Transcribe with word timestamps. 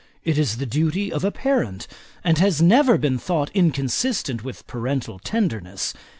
It 0.23 0.35
is 0.39 0.57
the 0.57 0.65
duty 0.65 1.13
of 1.13 1.23
a 1.23 1.29
parent; 1.29 1.85
and 2.23 2.39
has 2.39 2.59
never 2.59 2.97
been 2.97 3.19
thought 3.19 3.51
inconsistent 3.53 4.43
with 4.43 4.65
parental 4.65 5.19
tenderness. 5.19 5.93